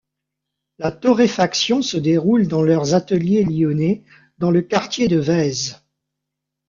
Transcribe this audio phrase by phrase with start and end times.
[0.79, 4.03] La torréfaction se déroule dans leurs ateliers Lyonnais,
[4.39, 5.85] dans le quartier de Vaise.